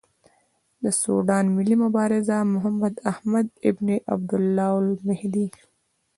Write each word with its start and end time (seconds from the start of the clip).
د 0.83 0.85
سوډان 1.01 1.45
ملي 1.55 1.75
مبارز 1.83 2.29
محمداحمد 2.53 3.47
ابن 3.69 3.87
عبدالله 4.13 4.71
المهدي. 4.83 5.47